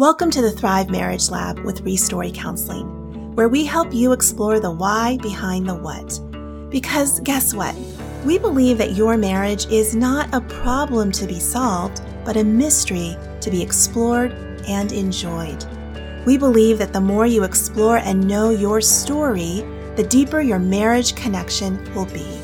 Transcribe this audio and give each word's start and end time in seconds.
Welcome 0.00 0.30
to 0.30 0.40
the 0.40 0.50
Thrive 0.50 0.88
Marriage 0.88 1.28
Lab 1.28 1.58
with 1.58 1.84
Restory 1.84 2.34
Counseling, 2.34 3.34
where 3.34 3.50
we 3.50 3.66
help 3.66 3.92
you 3.92 4.12
explore 4.12 4.58
the 4.58 4.70
why 4.70 5.18
behind 5.20 5.68
the 5.68 5.74
what. 5.74 6.18
Because 6.70 7.20
guess 7.20 7.52
what? 7.52 7.76
We 8.24 8.38
believe 8.38 8.78
that 8.78 8.96
your 8.96 9.18
marriage 9.18 9.66
is 9.66 9.94
not 9.94 10.32
a 10.32 10.40
problem 10.40 11.12
to 11.12 11.26
be 11.26 11.38
solved, 11.38 12.00
but 12.24 12.38
a 12.38 12.44
mystery 12.44 13.14
to 13.42 13.50
be 13.50 13.62
explored 13.62 14.32
and 14.66 14.90
enjoyed. 14.90 15.66
We 16.24 16.38
believe 16.38 16.78
that 16.78 16.94
the 16.94 17.00
more 17.02 17.26
you 17.26 17.44
explore 17.44 17.98
and 17.98 18.26
know 18.26 18.48
your 18.48 18.80
story, 18.80 19.66
the 19.96 20.06
deeper 20.08 20.40
your 20.40 20.58
marriage 20.58 21.14
connection 21.14 21.76
will 21.94 22.06
be. 22.06 22.40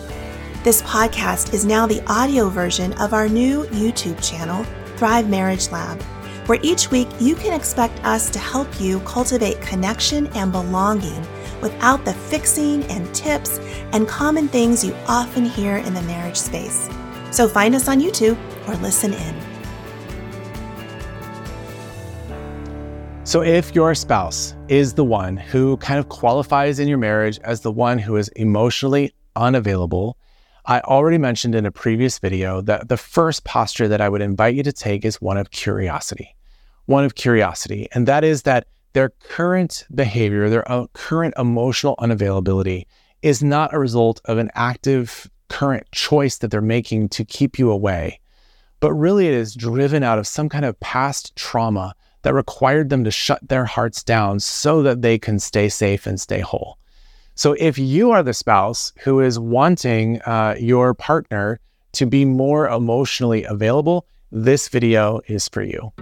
This 0.62 0.82
podcast 0.82 1.54
is 1.54 1.64
now 1.64 1.86
the 1.86 2.04
audio 2.06 2.50
version 2.50 2.92
of 3.00 3.14
our 3.14 3.30
new 3.30 3.64
YouTube 3.68 4.22
channel, 4.22 4.62
Thrive 4.98 5.30
Marriage 5.30 5.70
Lab 5.70 6.02
where 6.46 6.58
each 6.62 6.90
week 6.90 7.08
you 7.20 7.34
can 7.34 7.52
expect 7.52 8.02
us 8.04 8.30
to 8.30 8.38
help 8.38 8.80
you 8.80 9.00
cultivate 9.00 9.60
connection 9.60 10.28
and 10.28 10.52
belonging 10.52 11.26
without 11.60 12.04
the 12.04 12.14
fixing 12.14 12.84
and 12.84 13.12
tips 13.14 13.58
and 13.92 14.06
common 14.06 14.48
things 14.48 14.84
you 14.84 14.94
often 15.08 15.44
hear 15.44 15.76
in 15.78 15.94
the 15.94 16.02
marriage 16.02 16.36
space. 16.36 16.88
So 17.30 17.48
find 17.48 17.74
us 17.74 17.88
on 17.88 18.00
YouTube 18.00 18.38
or 18.68 18.76
listen 18.76 19.12
in. 19.12 19.34
So, 23.24 23.42
if 23.42 23.74
your 23.74 23.92
spouse 23.96 24.54
is 24.68 24.94
the 24.94 25.04
one 25.04 25.36
who 25.36 25.78
kind 25.78 25.98
of 25.98 26.08
qualifies 26.08 26.78
in 26.78 26.86
your 26.86 26.96
marriage 26.96 27.40
as 27.42 27.60
the 27.60 27.72
one 27.72 27.98
who 27.98 28.14
is 28.14 28.28
emotionally 28.28 29.12
unavailable, 29.34 30.16
I 30.64 30.78
already 30.78 31.18
mentioned 31.18 31.56
in 31.56 31.66
a 31.66 31.72
previous 31.72 32.20
video 32.20 32.60
that 32.60 32.88
the 32.88 32.96
first 32.96 33.42
posture 33.42 33.88
that 33.88 34.00
I 34.00 34.08
would 34.08 34.22
invite 34.22 34.54
you 34.54 34.62
to 34.62 34.72
take 34.72 35.04
is 35.04 35.20
one 35.20 35.38
of 35.38 35.50
curiosity 35.50 36.35
one 36.86 37.04
of 37.04 37.14
curiosity, 37.14 37.88
and 37.92 38.08
that 38.08 38.24
is 38.24 38.42
that 38.42 38.66
their 38.92 39.10
current 39.28 39.84
behavior, 39.94 40.48
their 40.48 40.70
uh, 40.70 40.86
current 40.94 41.34
emotional 41.36 41.96
unavailability 42.00 42.86
is 43.22 43.42
not 43.42 43.74
a 43.74 43.78
result 43.78 44.20
of 44.24 44.38
an 44.38 44.50
active 44.54 45.30
current 45.48 45.86
choice 45.92 46.38
that 46.38 46.50
they're 46.50 46.60
making 46.60 47.08
to 47.10 47.24
keep 47.24 47.58
you 47.58 47.70
away, 47.70 48.18
but 48.80 48.92
really 48.92 49.26
it 49.26 49.34
is 49.34 49.54
driven 49.54 50.02
out 50.02 50.18
of 50.18 50.26
some 50.26 50.48
kind 50.48 50.64
of 50.64 50.78
past 50.80 51.34
trauma 51.36 51.94
that 52.22 52.34
required 52.34 52.88
them 52.88 53.04
to 53.04 53.10
shut 53.10 53.46
their 53.46 53.64
hearts 53.64 54.02
down 54.02 54.40
so 54.40 54.82
that 54.82 55.02
they 55.02 55.18
can 55.18 55.38
stay 55.38 55.68
safe 55.68 56.06
and 56.06 56.20
stay 56.20 56.40
whole. 56.40 56.78
So 57.34 57.54
if 57.58 57.78
you 57.78 58.12
are 58.12 58.22
the 58.22 58.34
spouse 58.34 58.92
who 59.00 59.20
is 59.20 59.38
wanting 59.38 60.22
uh, 60.22 60.56
your 60.58 60.94
partner 60.94 61.60
to 61.92 62.06
be 62.06 62.24
more 62.24 62.66
emotionally 62.66 63.44
available, 63.44 64.06
this 64.32 64.68
video 64.68 65.20
is 65.28 65.48
for 65.48 65.62
you. 65.62 65.92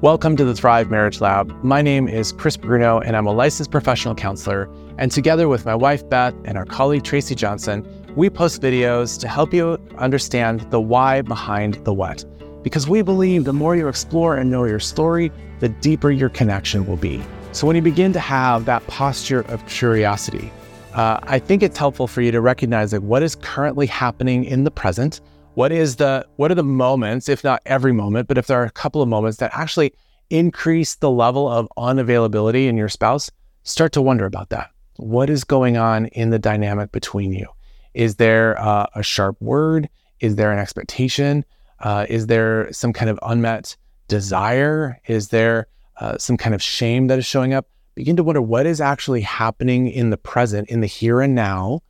Welcome 0.00 0.36
to 0.36 0.44
the 0.44 0.54
Thrive 0.54 0.92
Marriage 0.92 1.20
Lab. 1.20 1.52
My 1.64 1.82
name 1.82 2.06
is 2.06 2.30
Chris 2.30 2.56
Bruno, 2.56 3.00
and 3.00 3.16
I'm 3.16 3.26
a 3.26 3.32
licensed 3.32 3.72
professional 3.72 4.14
counselor. 4.14 4.70
And 4.96 5.10
together 5.10 5.48
with 5.48 5.64
my 5.66 5.74
wife, 5.74 6.08
Beth, 6.08 6.36
and 6.44 6.56
our 6.56 6.64
colleague, 6.64 7.02
Tracy 7.02 7.34
Johnson, 7.34 7.84
we 8.14 8.30
post 8.30 8.62
videos 8.62 9.18
to 9.18 9.26
help 9.26 9.52
you 9.52 9.76
understand 9.96 10.60
the 10.70 10.80
why 10.80 11.22
behind 11.22 11.84
the 11.84 11.92
what. 11.92 12.24
Because 12.62 12.88
we 12.88 13.02
believe 13.02 13.44
the 13.44 13.52
more 13.52 13.74
you 13.74 13.88
explore 13.88 14.36
and 14.36 14.52
know 14.52 14.62
your 14.62 14.78
story, 14.78 15.32
the 15.58 15.68
deeper 15.68 16.12
your 16.12 16.28
connection 16.28 16.86
will 16.86 16.96
be. 16.96 17.20
So 17.50 17.66
when 17.66 17.74
you 17.74 17.82
begin 17.82 18.12
to 18.12 18.20
have 18.20 18.66
that 18.66 18.86
posture 18.86 19.40
of 19.48 19.66
curiosity, 19.66 20.52
uh, 20.94 21.18
I 21.24 21.40
think 21.40 21.64
it's 21.64 21.76
helpful 21.76 22.06
for 22.06 22.22
you 22.22 22.30
to 22.30 22.40
recognize 22.40 22.92
that 22.92 23.02
what 23.02 23.24
is 23.24 23.34
currently 23.34 23.86
happening 23.88 24.44
in 24.44 24.62
the 24.62 24.70
present 24.70 25.22
what 25.58 25.72
is 25.72 25.96
the 25.96 26.24
what 26.36 26.52
are 26.52 26.54
the 26.54 26.62
moments, 26.62 27.28
if 27.28 27.42
not 27.42 27.60
every 27.66 27.90
moment, 27.90 28.28
but 28.28 28.38
if 28.38 28.46
there 28.46 28.62
are 28.62 28.64
a 28.64 28.70
couple 28.70 29.02
of 29.02 29.08
moments 29.08 29.38
that 29.38 29.50
actually 29.52 29.92
increase 30.30 30.94
the 30.94 31.10
level 31.10 31.48
of 31.48 31.68
unavailability 31.76 32.68
in 32.68 32.76
your 32.76 32.88
spouse, 32.88 33.28
start 33.64 33.90
to 33.90 34.00
wonder 34.00 34.24
about 34.24 34.50
that. 34.50 34.70
What 34.98 35.28
is 35.28 35.42
going 35.42 35.76
on 35.76 36.06
in 36.06 36.30
the 36.30 36.38
dynamic 36.38 36.92
between 36.92 37.32
you? 37.32 37.48
Is 37.92 38.14
there 38.14 38.56
uh, 38.60 38.86
a 38.94 39.02
sharp 39.02 39.36
word? 39.40 39.88
Is 40.20 40.36
there 40.36 40.52
an 40.52 40.60
expectation? 40.60 41.44
Uh, 41.80 42.06
is 42.08 42.28
there 42.28 42.72
some 42.72 42.92
kind 42.92 43.10
of 43.10 43.18
unmet 43.22 43.76
desire? 44.06 45.00
Is 45.08 45.30
there 45.30 45.66
uh, 45.96 46.18
some 46.18 46.36
kind 46.36 46.54
of 46.54 46.62
shame 46.62 47.08
that 47.08 47.18
is 47.18 47.26
showing 47.26 47.52
up? 47.52 47.66
Begin 47.96 48.14
to 48.14 48.22
wonder 48.22 48.40
what 48.40 48.64
is 48.64 48.80
actually 48.80 49.22
happening 49.22 49.90
in 49.90 50.10
the 50.10 50.18
present, 50.18 50.70
in 50.70 50.82
the 50.82 50.86
here 50.86 51.20
and 51.20 51.34
now, 51.34 51.80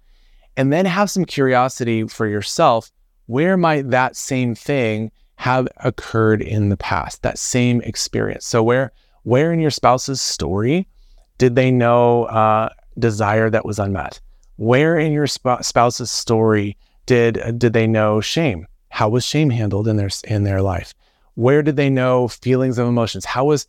and 0.57 0.73
then 0.73 0.87
have 0.87 1.11
some 1.11 1.27
curiosity 1.27 2.09
for 2.09 2.27
yourself 2.27 2.91
where 3.29 3.59
might 3.59 3.91
that 3.91 4.17
same 4.17 4.55
thing 4.55 5.13
have 5.37 5.69
occurred 5.85 6.41
in 6.41 6.71
the 6.71 6.77
past, 6.79 7.23
that 7.23 7.39
same 7.39 7.83
experience? 7.83 8.47
So 8.47 8.63
where 8.63 8.91
where 9.23 9.53
in 9.53 9.61
your 9.61 9.71
spouse's 9.71 10.21
story 10.21 10.89
did 11.37 11.55
they 11.55 11.71
know 11.71 12.25
uh, 12.25 12.71
desire 12.99 13.51
that 13.51 13.67
was 13.67 13.79
unmet? 13.79 14.19
Where 14.57 14.99
in 14.99 15.13
your 15.13 15.27
sp- 15.29 15.61
spouse's 15.61 16.11
story 16.11 16.79
did 17.05 17.39
uh, 17.39 17.53
did 17.53 17.75
they 17.75 17.87
know 17.87 18.23
shame? 18.23 18.67
How 18.89 19.11
was 19.11 19.27
shame 19.27 19.51
handled 19.51 19.89
in 19.89 19.97
their 19.97 20.11
in 20.25 20.45
their 20.45 20.63
life? 20.63 20.95
Where 21.35 21.63
did 21.63 21.77
they 21.77 21.91
know 21.91 22.29
feelings 22.29 22.79
of 22.79 22.89
emotions? 22.89 23.27
How 23.27 23.45
was 23.45 23.69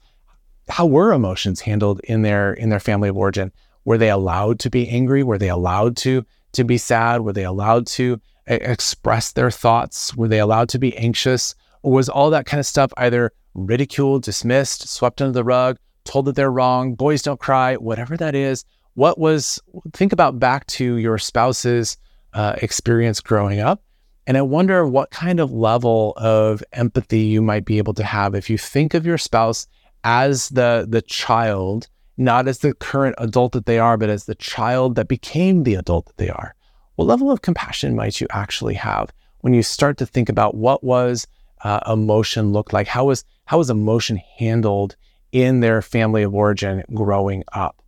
how 0.69 0.85
were 0.85 1.11
emotions 1.11 1.59
handled 1.59 1.99
in 2.05 2.21
their 2.21 2.53
in 2.53 2.69
their 2.69 2.79
family 2.79 3.09
of 3.09 3.17
origin? 3.17 3.51
Were 3.83 3.97
they 3.97 4.09
allowed 4.09 4.59
to 4.59 4.69
be 4.69 4.87
angry? 4.87 5.21
Were 5.21 5.37
they 5.37 5.49
allowed 5.49 5.97
to 5.97 6.25
to 6.53 6.63
be 6.63 6.77
sad? 6.77 7.21
Were 7.21 7.33
they 7.33 7.43
allowed 7.43 7.87
to 7.87 8.21
express 8.49 9.31
their 9.31 9.51
thoughts? 9.51 10.15
Were 10.15 10.27
they 10.27 10.39
allowed 10.39 10.69
to 10.69 10.79
be 10.79 10.97
anxious? 10.97 11.55
Or 11.83 11.93
was 11.93 12.09
all 12.09 12.29
that 12.31 12.45
kind 12.45 12.59
of 12.59 12.65
stuff 12.65 12.91
either 12.97 13.31
ridiculed, 13.53 14.23
dismissed, 14.23 14.87
swept 14.87 15.21
under 15.21 15.31
the 15.31 15.43
rug, 15.43 15.77
told 16.03 16.25
that 16.25 16.35
they're 16.35 16.51
wrong, 16.51 16.95
boys 16.95 17.21
don't 17.21 17.39
cry, 17.39 17.75
whatever 17.75 18.17
that 18.17 18.35
is? 18.35 18.65
What 18.95 19.17
was, 19.17 19.59
think 19.93 20.11
about 20.11 20.39
back 20.39 20.65
to 20.67 20.95
your 20.95 21.17
spouse's 21.17 21.97
uh, 22.33 22.55
experience 22.61 23.21
growing 23.21 23.59
up. 23.59 23.81
And 24.27 24.37
I 24.37 24.41
wonder 24.41 24.85
what 24.85 25.09
kind 25.09 25.39
of 25.39 25.51
level 25.51 26.13
of 26.17 26.63
empathy 26.73 27.21
you 27.21 27.41
might 27.41 27.65
be 27.65 27.77
able 27.77 27.93
to 27.95 28.03
have 28.03 28.35
if 28.35 28.49
you 28.49 28.57
think 28.57 28.93
of 28.93 29.05
your 29.05 29.17
spouse 29.17 29.65
as 30.03 30.49
the, 30.49 30.85
the 30.87 31.01
child, 31.01 31.87
not 32.17 32.47
as 32.47 32.59
the 32.59 32.73
current 32.75 33.15
adult 33.17 33.53
that 33.53 33.65
they 33.65 33.79
are, 33.79 33.97
but 33.97 34.09
as 34.09 34.25
the 34.25 34.35
child 34.35 34.95
that 34.95 35.07
became 35.07 35.63
the 35.63 35.75
adult 35.75 36.05
that 36.07 36.17
they 36.17 36.29
are 36.29 36.55
what 36.99 37.07
level 37.07 37.31
of 37.31 37.41
compassion 37.41 37.95
might 37.95 38.19
you 38.19 38.27
actually 38.29 38.73
have 38.73 39.13
when 39.39 39.53
you 39.53 39.63
start 39.63 39.97
to 39.99 40.05
think 40.05 40.27
about 40.27 40.55
what 40.55 40.83
was 40.83 41.25
uh, 41.63 41.79
emotion 41.87 42.51
looked 42.51 42.73
like? 42.73 42.87
How 42.87 43.05
was 43.05 43.23
how 43.45 43.59
was 43.59 43.69
emotion 43.69 44.17
handled 44.37 44.97
in 45.31 45.61
their 45.61 45.81
family 45.81 46.23
of 46.23 46.35
origin 46.35 46.83
growing 46.93 47.45
up? 47.53 47.81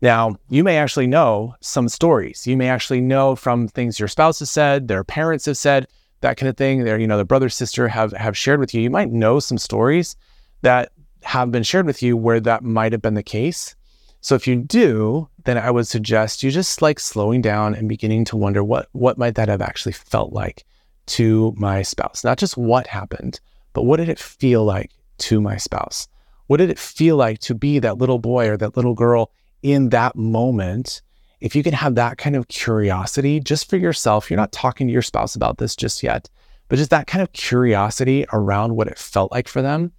Now, 0.00 0.34
you 0.48 0.64
may 0.64 0.76
actually 0.76 1.06
know 1.06 1.54
some 1.60 1.88
stories. 1.88 2.44
You 2.44 2.56
may 2.56 2.68
actually 2.68 3.00
know 3.00 3.36
from 3.36 3.68
things 3.68 4.00
your 4.00 4.08
spouse 4.08 4.40
has 4.40 4.50
said, 4.50 4.88
their 4.88 5.04
parents 5.04 5.46
have 5.46 5.56
said, 5.56 5.86
that 6.22 6.36
kind 6.36 6.50
of 6.50 6.56
thing. 6.56 6.82
Their, 6.82 6.98
you 6.98 7.06
know, 7.06 7.18
the 7.18 7.24
brother, 7.24 7.48
sister 7.48 7.86
have 7.86 8.10
have 8.10 8.36
shared 8.36 8.58
with 8.58 8.74
you. 8.74 8.82
You 8.82 8.90
might 8.90 9.12
know 9.12 9.38
some 9.38 9.56
stories 9.56 10.16
that 10.62 10.90
have 11.22 11.52
been 11.52 11.62
shared 11.62 11.86
with 11.86 12.02
you 12.02 12.16
where 12.16 12.40
that 12.40 12.64
might 12.64 12.90
have 12.90 13.02
been 13.02 13.14
the 13.14 13.22
case. 13.22 13.76
So 14.22 14.36
if 14.36 14.46
you 14.46 14.54
do, 14.54 15.28
then 15.44 15.58
I 15.58 15.72
would 15.72 15.88
suggest 15.88 16.44
you 16.44 16.52
just 16.52 16.80
like 16.80 17.00
slowing 17.00 17.42
down 17.42 17.74
and 17.74 17.88
beginning 17.88 18.24
to 18.26 18.36
wonder 18.36 18.62
what 18.62 18.88
what 18.92 19.18
might 19.18 19.34
that 19.34 19.48
have 19.48 19.60
actually 19.60 19.92
felt 19.92 20.32
like 20.32 20.64
to 21.06 21.52
my 21.56 21.82
spouse. 21.82 22.22
Not 22.22 22.38
just 22.38 22.56
what 22.56 22.86
happened, 22.86 23.40
but 23.72 23.82
what 23.82 23.96
did 23.96 24.08
it 24.08 24.20
feel 24.20 24.64
like 24.64 24.92
to 25.18 25.40
my 25.40 25.56
spouse? 25.56 26.06
What 26.46 26.58
did 26.58 26.70
it 26.70 26.78
feel 26.78 27.16
like 27.16 27.40
to 27.40 27.54
be 27.54 27.80
that 27.80 27.98
little 27.98 28.20
boy 28.20 28.48
or 28.48 28.56
that 28.58 28.76
little 28.76 28.94
girl 28.94 29.32
in 29.60 29.88
that 29.88 30.14
moment? 30.14 31.02
If 31.40 31.56
you 31.56 31.64
can 31.64 31.74
have 31.74 31.96
that 31.96 32.16
kind 32.16 32.36
of 32.36 32.46
curiosity 32.46 33.40
just 33.40 33.68
for 33.68 33.76
yourself, 33.76 34.30
you're 34.30 34.36
not 34.36 34.52
talking 34.52 34.86
to 34.86 34.92
your 34.92 35.02
spouse 35.02 35.34
about 35.34 35.58
this 35.58 35.74
just 35.74 36.00
yet, 36.00 36.28
but 36.68 36.76
just 36.76 36.90
that 36.90 37.08
kind 37.08 37.22
of 37.22 37.32
curiosity 37.32 38.24
around 38.32 38.76
what 38.76 38.86
it 38.86 38.98
felt 38.98 39.32
like 39.32 39.48
for 39.48 39.62
them, 39.62 39.90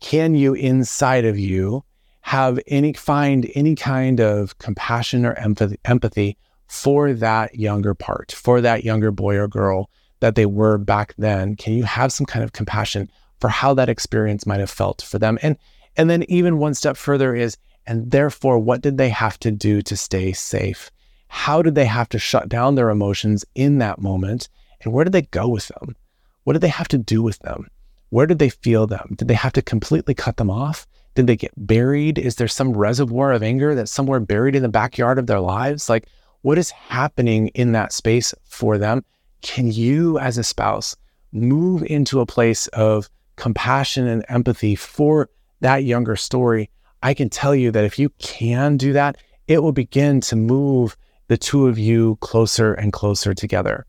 can 0.00 0.34
you 0.34 0.54
inside 0.54 1.24
of 1.24 1.38
you 1.38 1.84
have 2.22 2.58
any 2.66 2.92
find 2.92 3.50
any 3.54 3.74
kind 3.74 4.20
of 4.20 4.58
compassion 4.58 5.24
or 5.24 5.34
empathy, 5.34 5.78
empathy 5.84 6.36
for 6.68 7.12
that 7.14 7.56
younger 7.56 7.94
part, 7.94 8.32
for 8.32 8.60
that 8.60 8.84
younger 8.84 9.10
boy 9.10 9.36
or 9.36 9.48
girl 9.48 9.90
that 10.20 10.34
they 10.34 10.46
were 10.46 10.78
back 10.78 11.14
then? 11.18 11.56
Can 11.56 11.72
you 11.72 11.84
have 11.84 12.12
some 12.12 12.26
kind 12.26 12.44
of 12.44 12.52
compassion 12.52 13.10
for 13.40 13.48
how 13.48 13.74
that 13.74 13.88
experience 13.88 14.46
might 14.46 14.60
have 14.60 14.70
felt 14.70 15.02
for 15.02 15.18
them? 15.18 15.38
And 15.42 15.56
and 15.96 16.08
then 16.08 16.22
even 16.28 16.58
one 16.58 16.74
step 16.74 16.96
further 16.96 17.34
is, 17.34 17.56
and 17.86 18.10
therefore, 18.10 18.58
what 18.58 18.80
did 18.80 18.98
they 18.98 19.08
have 19.08 19.38
to 19.40 19.50
do 19.50 19.82
to 19.82 19.96
stay 19.96 20.32
safe? 20.32 20.90
How 21.28 21.62
did 21.62 21.74
they 21.74 21.84
have 21.86 22.08
to 22.10 22.18
shut 22.18 22.48
down 22.48 22.74
their 22.74 22.90
emotions 22.90 23.44
in 23.54 23.78
that 23.78 24.00
moment? 24.00 24.48
And 24.82 24.92
where 24.92 25.04
did 25.04 25.12
they 25.12 25.22
go 25.22 25.48
with 25.48 25.68
them? 25.68 25.96
What 26.44 26.54
did 26.54 26.62
they 26.62 26.68
have 26.68 26.88
to 26.88 26.98
do 26.98 27.22
with 27.22 27.38
them? 27.40 27.66
Where 28.10 28.26
did 28.26 28.38
they 28.38 28.50
feel 28.50 28.86
them? 28.86 29.14
Did 29.16 29.28
they 29.28 29.34
have 29.34 29.52
to 29.54 29.62
completely 29.62 30.14
cut 30.14 30.36
them 30.36 30.50
off? 30.50 30.86
Did 31.14 31.26
they 31.26 31.36
get 31.36 31.52
buried? 31.56 32.18
Is 32.18 32.36
there 32.36 32.48
some 32.48 32.76
reservoir 32.76 33.32
of 33.32 33.42
anger 33.42 33.74
that's 33.74 33.90
somewhere 33.90 34.20
buried 34.20 34.54
in 34.54 34.62
the 34.62 34.68
backyard 34.68 35.18
of 35.18 35.26
their 35.26 35.40
lives? 35.40 35.88
Like, 35.88 36.06
what 36.42 36.58
is 36.58 36.70
happening 36.70 37.48
in 37.48 37.72
that 37.72 37.92
space 37.92 38.34
for 38.44 38.78
them? 38.78 39.04
Can 39.42 39.72
you, 39.72 40.18
as 40.18 40.38
a 40.38 40.44
spouse, 40.44 40.96
move 41.32 41.82
into 41.84 42.20
a 42.20 42.26
place 42.26 42.66
of 42.68 43.08
compassion 43.36 44.06
and 44.06 44.24
empathy 44.28 44.74
for 44.76 45.28
that 45.60 45.84
younger 45.84 46.16
story, 46.16 46.70
I 47.02 47.14
can 47.14 47.30
tell 47.30 47.54
you 47.54 47.70
that 47.70 47.84
if 47.84 47.98
you 47.98 48.10
can 48.18 48.76
do 48.76 48.92
that, 48.92 49.16
it 49.48 49.62
will 49.62 49.72
begin 49.72 50.20
to 50.22 50.36
move 50.36 50.96
the 51.28 51.38
two 51.38 51.66
of 51.66 51.78
you 51.78 52.16
closer 52.20 52.74
and 52.74 52.92
closer 52.92 53.34
together. 53.34 53.86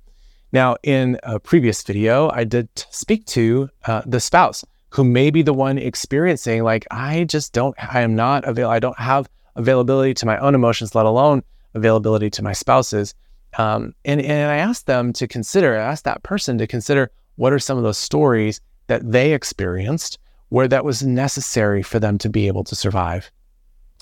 Now, 0.53 0.75
in 0.83 1.17
a 1.23 1.39
previous 1.39 1.81
video, 1.81 2.29
I 2.29 2.43
did 2.43 2.67
speak 2.89 3.25
to 3.27 3.69
uh, 3.85 4.01
the 4.05 4.19
spouse 4.19 4.65
who 4.89 5.05
may 5.05 5.29
be 5.29 5.41
the 5.41 5.53
one 5.53 5.77
experiencing, 5.77 6.63
like, 6.63 6.85
I 6.91 7.23
just 7.23 7.53
don't, 7.53 7.73
I 7.81 8.01
am 8.01 8.15
not 8.15 8.43
available, 8.43 8.73
I 8.73 8.79
don't 8.79 8.99
have 8.99 9.29
availability 9.55 10.13
to 10.15 10.25
my 10.25 10.37
own 10.39 10.53
emotions, 10.53 10.93
let 10.93 11.05
alone 11.05 11.43
availability 11.73 12.29
to 12.31 12.43
my 12.43 12.51
spouse's. 12.51 13.13
Um, 13.57 13.93
and, 14.03 14.21
and 14.21 14.51
I 14.51 14.57
asked 14.57 14.87
them 14.87 15.13
to 15.13 15.27
consider, 15.27 15.77
I 15.77 15.83
asked 15.83 16.03
that 16.03 16.23
person 16.23 16.57
to 16.57 16.67
consider 16.67 17.11
what 17.35 17.53
are 17.53 17.59
some 17.59 17.77
of 17.77 17.83
those 17.83 17.97
stories 17.97 18.59
that 18.87 19.09
they 19.09 19.33
experienced 19.33 20.19
where 20.49 20.67
that 20.67 20.83
was 20.83 21.01
necessary 21.01 21.81
for 21.81 21.99
them 21.99 22.17
to 22.17 22.29
be 22.29 22.47
able 22.47 22.65
to 22.65 22.75
survive. 22.75 23.31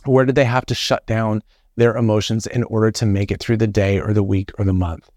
Where 0.06 0.26
did 0.26 0.34
they 0.34 0.46
have 0.46 0.66
to 0.68 0.76
shut 0.76 1.06
down 1.06 1.44
their 1.76 1.96
emotions 1.96 2.48
in 2.48 2.64
order 2.64 2.90
to 2.92 3.06
make 3.06 3.32
it 3.32 3.40
through 3.40 3.58
the 3.58 3.68
day 3.68 4.00
or 4.00 4.14
the 4.14 4.24
week 4.24 4.52
or 4.58 4.66
the 4.66 4.74
month? 4.74 5.08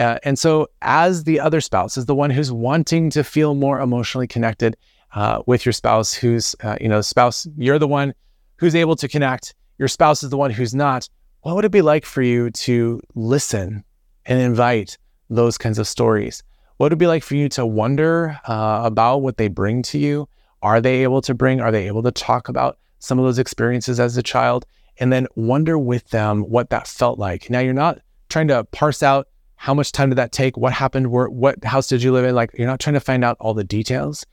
Uh, 0.00 0.18
and 0.22 0.38
so, 0.38 0.66
as 0.80 1.24
the 1.24 1.38
other 1.38 1.60
spouse, 1.60 1.98
is 1.98 2.06
the 2.06 2.14
one 2.14 2.30
who's 2.30 2.50
wanting 2.50 3.10
to 3.10 3.22
feel 3.22 3.54
more 3.54 3.80
emotionally 3.80 4.26
connected 4.26 4.74
uh, 5.14 5.42
with 5.46 5.66
your 5.66 5.74
spouse, 5.74 6.14
who's, 6.14 6.56
uh, 6.62 6.76
you 6.80 6.88
know, 6.88 7.02
spouse, 7.02 7.46
you're 7.58 7.78
the 7.78 7.86
one 7.86 8.14
who's 8.56 8.74
able 8.74 8.96
to 8.96 9.08
connect, 9.08 9.54
your 9.76 9.88
spouse 9.88 10.22
is 10.22 10.30
the 10.30 10.38
one 10.38 10.50
who's 10.50 10.74
not. 10.74 11.08
What 11.42 11.54
would 11.54 11.64
it 11.66 11.70
be 11.70 11.82
like 11.82 12.06
for 12.06 12.22
you 12.22 12.50
to 12.50 13.00
listen 13.14 13.84
and 14.24 14.40
invite 14.40 14.96
those 15.28 15.58
kinds 15.58 15.78
of 15.78 15.86
stories? 15.86 16.42
What 16.78 16.86
would 16.86 16.92
it 16.94 16.96
be 16.96 17.06
like 17.06 17.22
for 17.22 17.34
you 17.34 17.50
to 17.50 17.66
wonder 17.66 18.38
uh, 18.46 18.80
about 18.84 19.18
what 19.18 19.36
they 19.36 19.48
bring 19.48 19.82
to 19.82 19.98
you? 19.98 20.28
Are 20.62 20.80
they 20.80 21.02
able 21.02 21.20
to 21.22 21.34
bring, 21.34 21.60
are 21.60 21.72
they 21.72 21.86
able 21.86 22.02
to 22.04 22.10
talk 22.10 22.48
about 22.48 22.78
some 23.00 23.18
of 23.18 23.26
those 23.26 23.38
experiences 23.38 24.00
as 24.00 24.16
a 24.16 24.22
child? 24.22 24.64
And 24.98 25.12
then 25.12 25.26
wonder 25.34 25.78
with 25.78 26.08
them 26.08 26.42
what 26.42 26.70
that 26.70 26.86
felt 26.86 27.18
like. 27.18 27.50
Now, 27.50 27.60
you're 27.60 27.74
not 27.74 28.00
trying 28.28 28.48
to 28.48 28.64
parse 28.64 29.02
out 29.02 29.28
how 29.60 29.74
much 29.74 29.92
time 29.92 30.08
did 30.08 30.16
that 30.16 30.32
take? 30.32 30.56
What 30.56 30.72
happened? 30.72 31.08
Where, 31.08 31.28
what 31.28 31.62
house 31.64 31.86
did 31.86 32.02
you 32.02 32.12
live 32.12 32.24
in? 32.24 32.34
Like, 32.34 32.50
you're 32.56 32.66
not 32.66 32.80
trying 32.80 32.94
to 32.94 33.00
find 33.00 33.22
out 33.22 33.36
all 33.40 33.52
the 33.52 33.62
details. 33.62 34.24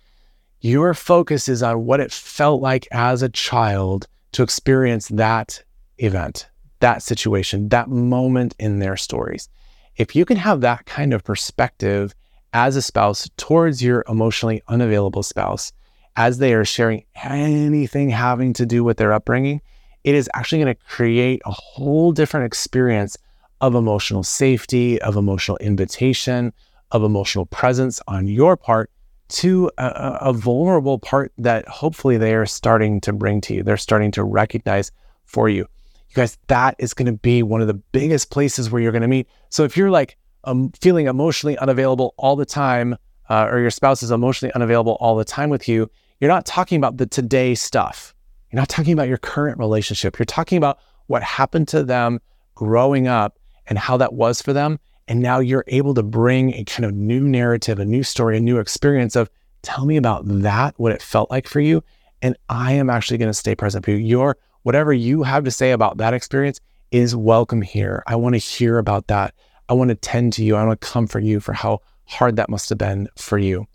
Your 0.61 0.93
focus 0.93 1.49
is 1.49 1.61
on 1.61 1.85
what 1.85 1.99
it 1.99 2.13
felt 2.13 2.61
like 2.61 2.87
as 2.93 3.21
a 3.21 3.27
child 3.27 4.07
to 4.31 4.41
experience 4.41 5.09
that 5.09 5.61
event, 5.97 6.47
that 6.79 7.03
situation, 7.03 7.67
that 7.67 7.89
moment 7.89 8.55
in 8.57 8.79
their 8.79 8.95
stories. 8.95 9.49
If 9.97 10.15
you 10.15 10.23
can 10.23 10.37
have 10.37 10.61
that 10.61 10.85
kind 10.85 11.13
of 11.13 11.25
perspective 11.25 12.15
as 12.53 12.77
a 12.77 12.81
spouse 12.81 13.29
towards 13.35 13.83
your 13.83 14.05
emotionally 14.07 14.61
unavailable 14.69 15.23
spouse, 15.23 15.73
as 16.15 16.37
they 16.37 16.53
are 16.53 16.63
sharing 16.63 17.03
anything 17.21 18.11
having 18.11 18.53
to 18.53 18.65
do 18.65 18.81
with 18.81 18.95
their 18.95 19.11
upbringing, 19.11 19.59
it 20.05 20.15
is 20.15 20.29
actually 20.33 20.63
going 20.63 20.73
to 20.73 20.83
create 20.87 21.41
a 21.45 21.51
whole 21.51 22.13
different 22.13 22.45
experience 22.45 23.17
of 23.61 23.75
emotional 23.75 24.23
safety, 24.23 25.01
of 25.01 25.15
emotional 25.15 25.57
invitation, 25.57 26.53
of 26.91 27.03
emotional 27.03 27.45
presence 27.45 28.01
on 28.07 28.27
your 28.27 28.55
part 28.55 28.91
to 29.29 29.69
a, 29.77 30.17
a, 30.21 30.33
vulnerable 30.33 30.99
part 30.99 31.33
that 31.37 31.67
hopefully 31.67 32.17
they 32.17 32.33
are 32.33 32.45
starting 32.45 33.01
to 33.01 33.11
bring 33.11 33.41
to 33.41 33.53
you. 33.53 33.63
They're 33.63 33.75
starting 33.75 34.11
to 34.11 34.23
recognize 34.23 34.91
for 35.25 35.49
you. 35.49 35.67
You 36.09 36.15
guys, 36.15 36.37
that 36.47 36.75
is 36.79 36.93
going 36.93 37.07
to 37.07 37.19
be 37.19 37.43
one 37.43 37.59
of 37.59 37.67
the 37.67 37.73
biggest 37.73 38.31
places 38.31 38.71
where 38.71 38.81
you're 38.81 38.93
going 38.93 39.01
to 39.01 39.07
meet. 39.07 39.27
So 39.49 39.63
if 39.65 39.75
you're 39.75 39.91
like 39.91 40.17
um, 40.45 40.71
feeling 40.79 41.07
emotionally 41.07 41.57
unavailable 41.57 42.13
all 42.17 42.37
the 42.37 42.45
time, 42.45 42.95
uh, 43.29 43.49
or 43.51 43.59
your 43.59 43.71
spouse 43.71 44.01
is 44.01 44.11
emotionally 44.11 44.53
unavailable 44.53 44.97
all 45.01 45.17
the 45.17 45.25
time 45.25 45.49
with 45.49 45.67
you, 45.67 45.89
you're 46.21 46.31
not 46.31 46.45
talking 46.45 46.77
about 46.77 46.95
the 46.95 47.05
today 47.05 47.53
stuff. 47.53 48.15
You're 48.51 48.61
not 48.61 48.69
talking 48.69 48.93
about 48.93 49.09
your 49.09 49.17
current 49.17 49.57
relationship. 49.57 50.17
You're 50.17 50.25
talking 50.25 50.57
about 50.57 50.79
what 51.07 51.21
happened 51.21 51.67
to 51.69 51.83
them 51.83 52.21
growing 52.55 53.07
up 53.07 53.37
and 53.67 53.77
how 53.77 53.97
that 53.97 54.13
was 54.13 54.41
for 54.41 54.53
them. 54.53 54.79
And 55.07 55.21
now 55.21 55.39
you're 55.39 55.63
able 55.67 55.93
to 55.93 56.03
bring 56.03 56.53
a 56.53 56.63
kind 56.65 56.85
of 56.85 56.93
new 56.93 57.21
narrative, 57.21 57.79
a 57.79 57.85
new 57.85 58.03
story, 58.03 58.37
a 58.37 58.41
new 58.41 58.59
experience 58.59 59.15
of 59.15 59.29
tell 59.61 59.85
me 59.85 59.97
about 59.97 60.23
that, 60.25 60.73
what 60.77 60.91
it 60.91 61.01
felt 61.01 61.31
like 61.31 61.47
for 61.47 61.59
you. 61.59 61.83
And 62.21 62.35
I 62.49 62.73
am 62.73 62.89
actually 62.89 63.17
going 63.17 63.29
to 63.29 63.33
stay 63.33 63.55
present 63.55 63.85
for 63.85 63.91
you. 63.91 63.97
Your 63.97 64.37
whatever 64.63 64.91
you 64.91 65.23
have 65.23 65.43
to 65.45 65.51
say 65.51 65.71
about 65.71 65.97
that 65.97 66.13
experience 66.13 66.59
is 66.91 67.15
welcome 67.15 67.61
here. 67.61 68.03
I 68.07 68.15
want 68.15 68.35
to 68.35 68.39
hear 68.39 68.77
about 68.77 69.07
that. 69.07 69.33
I 69.69 69.73
want 69.73 69.89
to 69.89 69.95
tend 69.95 70.33
to 70.33 70.43
you. 70.43 70.55
I 70.55 70.65
want 70.65 70.79
to 70.79 70.87
comfort 70.87 71.23
you 71.23 71.39
for 71.39 71.53
how 71.53 71.81
hard 72.05 72.37
that 72.37 72.49
must 72.49 72.69
have 72.69 72.77
been 72.77 73.09
for 73.17 73.37
you. 73.37 73.67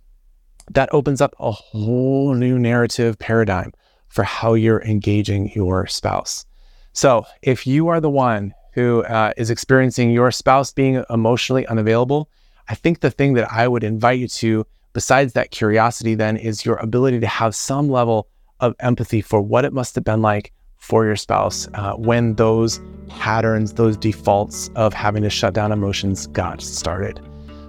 That 0.70 0.88
opens 0.92 1.20
up 1.20 1.34
a 1.38 1.52
whole 1.52 2.34
new 2.34 2.58
narrative 2.58 3.18
paradigm 3.18 3.72
for 4.08 4.24
how 4.24 4.54
you're 4.54 4.82
engaging 4.82 5.50
your 5.54 5.86
spouse. 5.86 6.44
So 6.92 7.24
if 7.42 7.66
you 7.66 7.88
are 7.88 8.00
the 8.00 8.10
one 8.10 8.54
who 8.72 9.04
uh, 9.04 9.32
is 9.36 9.50
experiencing 9.50 10.10
your 10.10 10.30
spouse 10.30 10.72
being 10.72 11.04
emotionally 11.10 11.66
unavailable, 11.66 12.28
I 12.68 12.74
think 12.74 13.00
the 13.00 13.10
thing 13.10 13.34
that 13.34 13.50
I 13.52 13.68
would 13.68 13.84
invite 13.84 14.18
you 14.18 14.28
to, 14.28 14.66
besides 14.92 15.34
that 15.34 15.50
curiosity, 15.50 16.14
then 16.14 16.36
is 16.36 16.64
your 16.64 16.76
ability 16.76 17.20
to 17.20 17.26
have 17.26 17.54
some 17.54 17.88
level 17.88 18.28
of 18.60 18.74
empathy 18.80 19.20
for 19.20 19.40
what 19.40 19.64
it 19.64 19.72
must 19.72 19.94
have 19.94 20.04
been 20.04 20.22
like 20.22 20.52
for 20.78 21.04
your 21.04 21.16
spouse 21.16 21.68
uh, 21.74 21.92
when 21.94 22.34
those 22.34 22.80
patterns, 23.08 23.74
those 23.74 23.96
defaults 23.96 24.70
of 24.74 24.92
having 24.92 25.22
to 25.22 25.30
shut 25.30 25.54
down 25.54 25.70
emotions 25.70 26.26
got 26.28 26.60
started. 26.60 27.20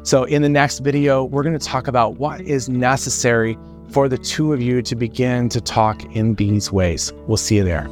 So, 0.03 0.23
in 0.25 0.41
the 0.41 0.49
next 0.49 0.79
video, 0.79 1.23
we're 1.23 1.43
going 1.43 1.57
to 1.57 1.65
talk 1.65 1.87
about 1.87 2.17
what 2.17 2.41
is 2.41 2.67
necessary 2.67 3.57
for 3.89 4.09
the 4.09 4.17
two 4.17 4.51
of 4.51 4.61
you 4.61 4.81
to 4.81 4.95
begin 4.95 5.47
to 5.49 5.61
talk 5.61 6.03
in 6.15 6.35
these 6.35 6.71
ways. 6.71 7.13
We'll 7.27 7.37
see 7.37 7.57
you 7.57 7.63
there. 7.63 7.87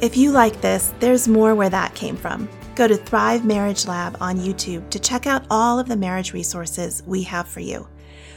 If 0.00 0.16
you 0.16 0.30
like 0.30 0.62
this, 0.62 0.94
there's 0.98 1.28
more 1.28 1.54
where 1.54 1.68
that 1.68 1.94
came 1.94 2.16
from. 2.16 2.48
Go 2.74 2.88
to 2.88 2.96
Thrive 2.96 3.44
Marriage 3.44 3.86
Lab 3.86 4.16
on 4.18 4.38
YouTube 4.38 4.88
to 4.88 4.98
check 4.98 5.26
out 5.26 5.44
all 5.50 5.78
of 5.78 5.88
the 5.88 5.96
marriage 5.96 6.32
resources 6.32 7.02
we 7.04 7.22
have 7.24 7.46
for 7.46 7.60
you. 7.60 7.86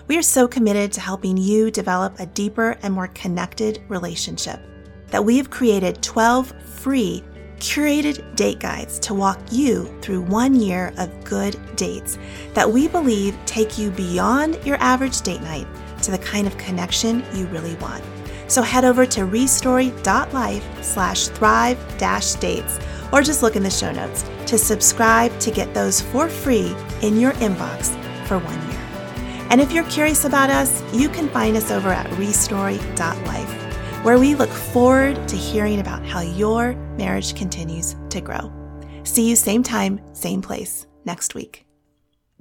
We 0.08 0.18
are 0.18 0.24
so 0.24 0.46
committed 0.46 0.92
to 0.92 1.00
helping 1.00 1.38
you 1.38 1.72
develop 1.72 2.20
a 2.20 2.26
deeper 2.26 2.78
and 2.84 2.94
more 2.94 3.08
connected 3.08 3.82
relationship 3.88 4.60
that 5.08 5.24
we 5.24 5.38
have 5.38 5.50
created 5.50 6.04
12 6.04 6.52
free 6.66 7.24
curated 7.60 8.36
date 8.36 8.60
guides 8.60 9.00
to 9.00 9.14
walk 9.14 9.40
you 9.50 9.86
through 10.02 10.24
one 10.24 10.56
year 10.56 10.94
of 10.98 11.24
good 11.24 11.58
dates 11.78 12.18
that 12.54 12.70
we 12.70 12.90
believe 12.90 13.38
take 13.46 13.78
you 13.78 13.90
beyond 13.92 14.60
your 14.66 14.76
average 14.82 15.22
date 15.22 15.42
night 15.42 15.68
to 16.02 16.12
the 16.12 16.18
kind 16.18 16.46
of 16.46 16.58
connection 16.58 17.24
you 17.34 17.46
really 17.48 17.76
want. 17.76 18.04
So 18.54 18.62
head 18.62 18.86
over 18.86 19.08
to 19.08 19.22
restory.life 19.22 20.84
slash 20.84 21.28
thrive 21.30 21.98
dash 21.98 22.34
dates 22.34 22.80
or 23.12 23.24
just 23.24 23.42
look 23.42 23.56
in 23.56 23.64
the 23.64 23.70
show 23.72 23.92
notes 23.92 24.30
to 24.46 24.60
subscribe 24.60 25.36
to 25.40 25.50
get 25.50 25.74
those 25.74 26.02
for 26.02 26.30
free 26.30 26.76
in 27.02 27.20
your 27.20 27.32
inbox 27.34 27.88
for 28.28 28.38
one 28.38 28.70
year. 28.70 28.80
And 29.50 29.60
if 29.60 29.72
you're 29.72 29.90
curious 29.90 30.26
about 30.26 30.52
us, 30.52 30.84
you 30.94 31.10
can 31.10 31.30
find 31.30 31.58
us 31.58 31.72
over 31.72 31.90
at 31.90 32.06
restory.life, 32.12 34.06
where 34.06 34.20
we 34.20 34.36
look 34.36 34.52
forward 34.52 35.28
to 35.30 35.36
hearing 35.36 35.80
about 35.80 36.06
how 36.06 36.22
your 36.22 36.76
marriage 36.96 37.34
continues 37.34 37.96
to 38.12 38.22
grow. 38.22 38.54
See 39.02 39.28
you 39.28 39.36
same 39.36 39.64
time, 39.64 40.00
same 40.14 40.44
place 40.44 40.86
next 41.06 41.34
week. 41.34 41.66